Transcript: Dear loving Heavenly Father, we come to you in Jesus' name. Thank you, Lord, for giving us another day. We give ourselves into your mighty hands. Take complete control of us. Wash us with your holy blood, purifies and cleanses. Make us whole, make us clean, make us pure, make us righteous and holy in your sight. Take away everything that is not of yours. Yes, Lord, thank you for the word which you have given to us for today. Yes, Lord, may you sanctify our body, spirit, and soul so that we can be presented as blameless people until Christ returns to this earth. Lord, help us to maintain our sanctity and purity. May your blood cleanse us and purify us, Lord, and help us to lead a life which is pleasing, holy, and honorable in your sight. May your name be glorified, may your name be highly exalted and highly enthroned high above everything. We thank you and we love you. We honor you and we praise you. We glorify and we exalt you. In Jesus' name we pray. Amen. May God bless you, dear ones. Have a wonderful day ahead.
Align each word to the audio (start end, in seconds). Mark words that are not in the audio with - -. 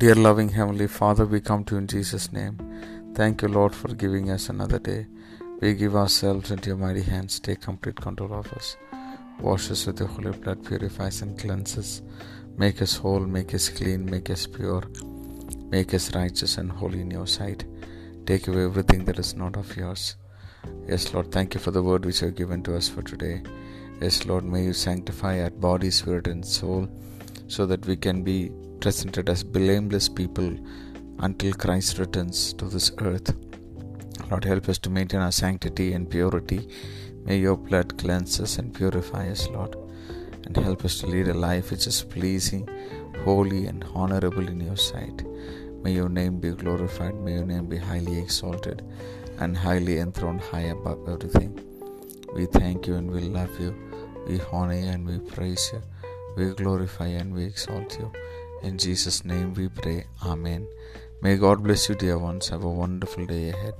Dear 0.00 0.14
loving 0.14 0.48
Heavenly 0.48 0.86
Father, 0.86 1.26
we 1.26 1.42
come 1.42 1.62
to 1.64 1.74
you 1.74 1.80
in 1.80 1.86
Jesus' 1.86 2.32
name. 2.32 2.56
Thank 3.14 3.42
you, 3.42 3.48
Lord, 3.48 3.74
for 3.74 3.88
giving 3.88 4.30
us 4.30 4.48
another 4.48 4.78
day. 4.78 5.06
We 5.60 5.74
give 5.74 5.94
ourselves 5.94 6.50
into 6.50 6.70
your 6.70 6.78
mighty 6.78 7.02
hands. 7.02 7.38
Take 7.38 7.60
complete 7.60 7.96
control 7.96 8.32
of 8.32 8.50
us. 8.54 8.78
Wash 9.40 9.70
us 9.70 9.84
with 9.84 10.00
your 10.00 10.08
holy 10.08 10.30
blood, 10.30 10.64
purifies 10.64 11.20
and 11.20 11.38
cleanses. 11.38 12.00
Make 12.56 12.80
us 12.80 12.96
whole, 12.96 13.20
make 13.20 13.52
us 13.52 13.68
clean, 13.68 14.06
make 14.06 14.30
us 14.30 14.46
pure, 14.46 14.84
make 15.68 15.92
us 15.92 16.14
righteous 16.14 16.56
and 16.56 16.72
holy 16.72 17.02
in 17.02 17.10
your 17.10 17.26
sight. 17.26 17.66
Take 18.24 18.48
away 18.48 18.64
everything 18.64 19.04
that 19.04 19.18
is 19.18 19.36
not 19.36 19.58
of 19.58 19.76
yours. 19.76 20.16
Yes, 20.88 21.12
Lord, 21.12 21.30
thank 21.30 21.52
you 21.52 21.60
for 21.60 21.72
the 21.72 21.82
word 21.82 22.06
which 22.06 22.22
you 22.22 22.28
have 22.28 22.36
given 22.36 22.62
to 22.62 22.74
us 22.74 22.88
for 22.88 23.02
today. 23.02 23.42
Yes, 24.00 24.24
Lord, 24.24 24.44
may 24.44 24.64
you 24.64 24.72
sanctify 24.72 25.42
our 25.42 25.50
body, 25.50 25.90
spirit, 25.90 26.26
and 26.26 26.42
soul 26.42 26.88
so 27.48 27.66
that 27.66 27.84
we 27.84 27.96
can 27.96 28.22
be 28.22 28.50
presented 28.80 29.28
as 29.28 29.42
blameless 29.44 30.08
people 30.08 30.56
until 31.20 31.52
Christ 31.52 31.98
returns 31.98 32.52
to 32.54 32.64
this 32.64 32.90
earth. 32.98 33.34
Lord, 34.30 34.44
help 34.44 34.68
us 34.68 34.78
to 34.78 34.90
maintain 34.90 35.20
our 35.20 35.32
sanctity 35.32 35.92
and 35.92 36.08
purity. 36.08 36.68
May 37.24 37.38
your 37.38 37.56
blood 37.56 37.98
cleanse 37.98 38.40
us 38.40 38.58
and 38.58 38.72
purify 38.74 39.28
us, 39.28 39.48
Lord, 39.48 39.76
and 40.44 40.56
help 40.56 40.84
us 40.84 40.98
to 41.00 41.06
lead 41.06 41.28
a 41.28 41.34
life 41.34 41.70
which 41.70 41.86
is 41.86 42.02
pleasing, 42.02 42.68
holy, 43.24 43.66
and 43.66 43.84
honorable 43.94 44.48
in 44.48 44.60
your 44.60 44.76
sight. 44.76 45.24
May 45.82 45.92
your 45.92 46.08
name 46.08 46.40
be 46.40 46.50
glorified, 46.50 47.14
may 47.16 47.34
your 47.34 47.46
name 47.46 47.66
be 47.66 47.78
highly 47.78 48.18
exalted 48.18 48.82
and 49.38 49.56
highly 49.56 49.98
enthroned 49.98 50.40
high 50.40 50.68
above 50.76 51.08
everything. 51.08 51.58
We 52.34 52.46
thank 52.46 52.86
you 52.86 52.94
and 52.94 53.10
we 53.10 53.20
love 53.20 53.58
you. 53.60 53.74
We 54.26 54.40
honor 54.52 54.74
you 54.74 54.88
and 54.88 55.06
we 55.06 55.18
praise 55.18 55.70
you. 55.72 55.82
We 56.36 56.54
glorify 56.54 57.08
and 57.08 57.34
we 57.34 57.44
exalt 57.44 57.98
you. 57.98 58.12
In 58.62 58.76
Jesus' 58.76 59.24
name 59.24 59.54
we 59.54 59.68
pray. 59.68 60.04
Amen. 60.22 60.68
May 61.22 61.36
God 61.36 61.62
bless 61.62 61.88
you, 61.88 61.94
dear 61.94 62.18
ones. 62.18 62.48
Have 62.48 62.62
a 62.62 62.68
wonderful 62.68 63.24
day 63.24 63.48
ahead. 63.50 63.74